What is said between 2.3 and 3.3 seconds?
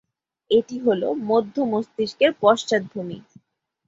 পশ্চাৎ ভূমি।